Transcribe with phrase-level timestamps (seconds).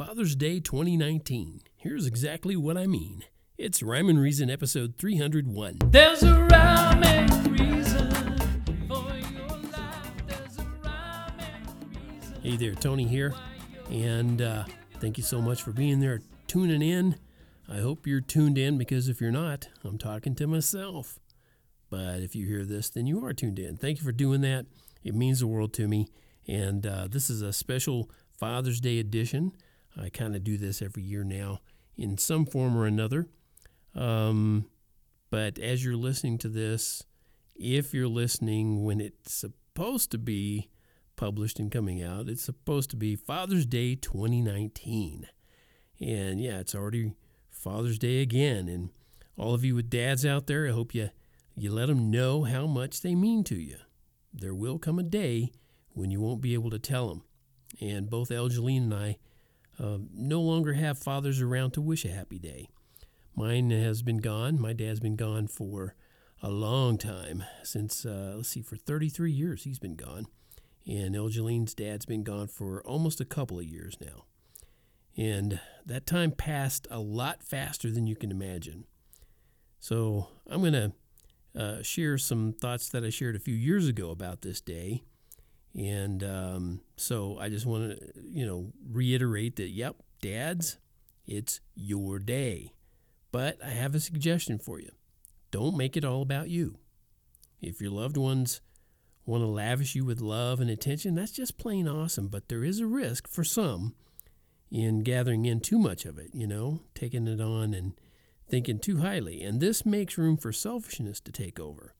[0.00, 1.60] Father's Day 2019.
[1.76, 3.22] Here's exactly what I mean.
[3.58, 5.76] It's Rhyme and Reason episode 301.
[5.90, 8.10] There's a rhyme and reason
[8.88, 10.12] for your life.
[10.26, 12.40] There's a rhyme and reason.
[12.42, 13.34] Hey there, Tony here,
[13.90, 14.64] and uh,
[15.00, 17.16] thank you so much for being there, tuning in.
[17.68, 21.18] I hope you're tuned in because if you're not, I'm talking to myself.
[21.90, 23.76] But if you hear this, then you are tuned in.
[23.76, 24.64] Thank you for doing that.
[25.04, 26.08] It means the world to me.
[26.48, 29.52] And uh, this is a special Father's Day edition.
[29.96, 31.60] I kind of do this every year now
[31.96, 33.26] in some form or another.
[33.94, 34.66] Um,
[35.30, 37.04] but as you're listening to this,
[37.54, 40.70] if you're listening when it's supposed to be
[41.16, 45.28] published and coming out, it's supposed to be Father's Day 2019.
[46.00, 47.12] And yeah, it's already
[47.50, 48.68] Father's Day again.
[48.68, 48.90] And
[49.36, 51.10] all of you with dads out there, I hope you,
[51.54, 53.76] you let them know how much they mean to you.
[54.32, 55.52] There will come a day
[55.92, 57.22] when you won't be able to tell them.
[57.80, 59.18] And both Elgeline and I
[59.80, 62.68] uh, no longer have fathers around to wish a happy day.
[63.34, 64.60] Mine has been gone.
[64.60, 65.94] My dad's been gone for
[66.42, 70.26] a long time since, uh, let's see, for 33 years he's been gone.
[70.86, 74.24] And Elgeline's dad's been gone for almost a couple of years now.
[75.16, 78.84] And that time passed a lot faster than you can imagine.
[79.78, 80.92] So I'm going to
[81.54, 85.02] uh, share some thoughts that I shared a few years ago about this day.
[85.74, 90.78] And um, so I just want to, you know, reiterate that, yep, dads,
[91.26, 92.72] it's your day.
[93.32, 94.90] But I have a suggestion for you.
[95.50, 96.76] Don't make it all about you.
[97.60, 98.60] If your loved ones
[99.26, 102.28] want to lavish you with love and attention, that's just plain awesome.
[102.28, 103.94] But there is a risk for some
[104.70, 107.92] in gathering in too much of it, you know, taking it on and
[108.48, 109.42] thinking too highly.
[109.42, 111.94] And this makes room for selfishness to take over.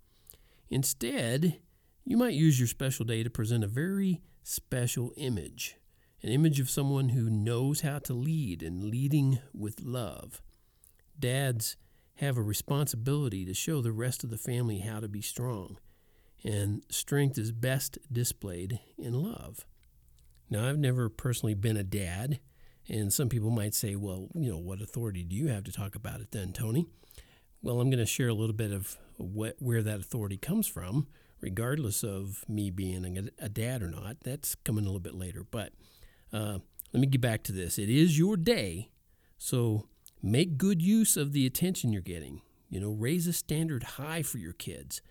[0.69, 1.59] Instead,
[2.05, 5.77] you might use your special day to present a very special image
[6.23, 10.43] an image of someone who knows how to lead and leading with love.
[11.19, 11.77] Dads
[12.17, 15.79] have a responsibility to show the rest of the family how to be strong,
[16.45, 19.65] and strength is best displayed in love.
[20.51, 22.41] Now, I've never personally been a dad,
[22.89, 25.95] and some people might say, well, you know, what authority do you have to talk
[25.95, 26.87] about it then, Tony?
[27.63, 31.07] Well, I'm going to share a little bit of what, where that authority comes from,
[31.41, 34.19] regardless of me being a, a dad or not.
[34.23, 35.45] That's coming a little bit later.
[35.51, 35.73] But
[36.33, 36.59] uh,
[36.93, 37.79] let me get back to this.
[37.79, 38.91] It is your day,
[39.39, 39.87] so
[40.23, 42.43] make good use of the attention you're getting.
[42.69, 45.03] You know, raise a standard high for your kids.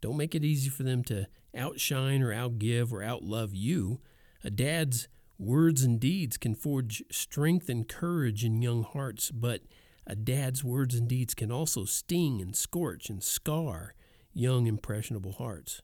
[0.00, 4.00] Don't make it easy for them to outshine or outgive or outlove you.
[4.42, 5.08] A dad's
[5.38, 9.62] words and deeds can forge strength and courage in young hearts, but
[10.06, 13.94] a dad's words and deeds can also sting and scorch and scar
[14.34, 15.80] young, impressionable hearts.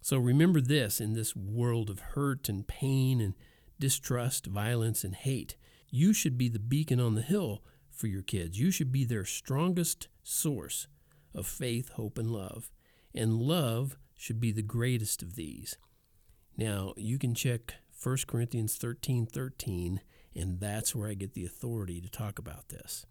[0.00, 3.34] So remember this in this world of hurt and pain and
[3.80, 5.56] distrust, violence, and hate.
[5.90, 8.58] You should be the beacon on the hill for your kids.
[8.58, 10.88] You should be their strongest source
[11.34, 12.70] of faith, hope, and love.
[13.14, 15.76] And love should be the greatest of these.
[16.56, 20.00] Now, you can check 1 Corinthians 13 13,
[20.36, 23.06] and that's where I get the authority to talk about this.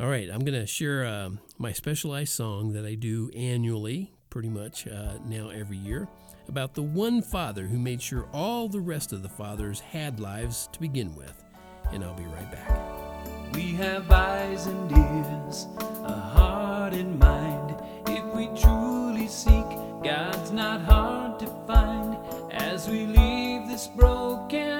[0.00, 1.28] All right, I'm going to share uh,
[1.58, 6.08] my specialized song that I do annually, pretty much uh, now every year,
[6.48, 10.70] about the one father who made sure all the rest of the fathers had lives
[10.72, 11.44] to begin with.
[11.92, 13.52] And I'll be right back.
[13.52, 15.66] We have eyes and ears,
[16.02, 17.76] a heart and mind.
[18.06, 19.66] If we truly seek,
[20.02, 22.16] God's not hard to find.
[22.50, 24.79] As we leave this broken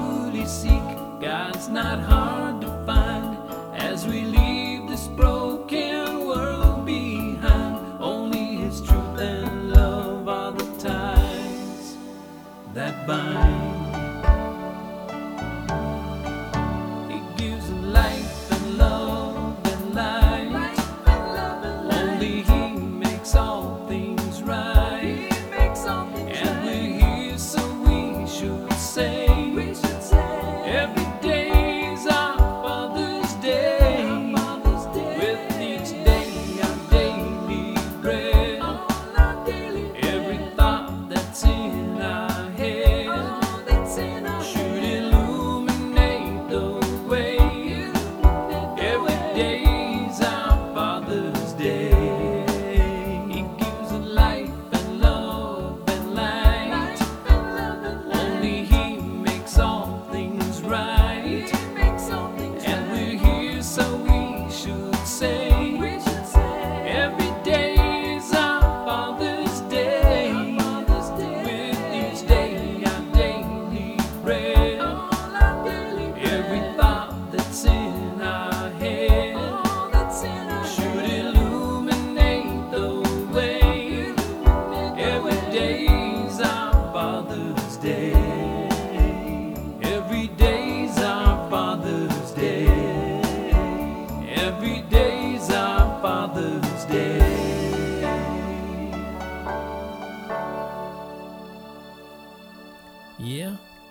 [0.00, 0.86] truly seek,
[1.20, 3.36] God's not hard to find
[3.74, 4.49] as we leave.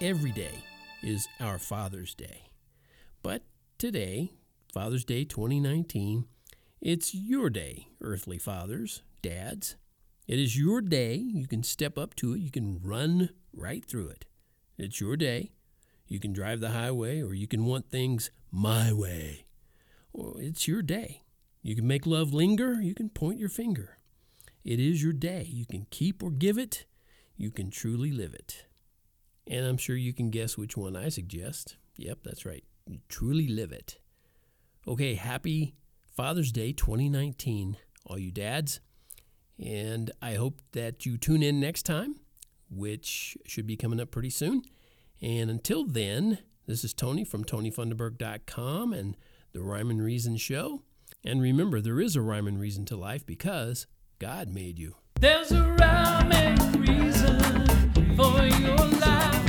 [0.01, 0.63] Every day
[1.03, 2.49] is our Father's Day.
[3.21, 3.43] But
[3.77, 4.31] today,
[4.73, 6.25] Father's Day 2019,
[6.79, 9.75] it's your day, earthly fathers, dads.
[10.25, 11.15] It is your day.
[11.15, 14.25] You can step up to it, you can run right through it.
[14.77, 15.51] It's your day.
[16.07, 19.45] You can drive the highway or you can want things my way.
[20.13, 21.23] Well, it's your day.
[21.61, 23.97] You can make love linger, you can point your finger.
[24.63, 25.45] It is your day.
[25.49, 26.85] You can keep or give it,
[27.35, 28.65] you can truly live it.
[29.49, 31.75] And I'm sure you can guess which one I suggest.
[31.97, 32.63] Yep, that's right.
[32.87, 33.97] You truly live it.
[34.87, 35.75] Okay, happy
[36.15, 37.75] Father's Day 2019,
[38.05, 38.79] all you dads.
[39.57, 42.15] And I hope that you tune in next time,
[42.69, 44.61] which should be coming up pretty soon.
[45.21, 49.17] And until then, this is Tony from TonyFunderberg.com and
[49.51, 50.83] the Rhyme and Reason Show.
[51.23, 53.87] And remember, there is a rhyme and reason to life because
[54.19, 54.95] God made you.
[55.19, 59.48] There's a rhyme and reason for your time.